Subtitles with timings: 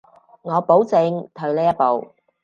[0.41, 2.15] 我保證退呢一步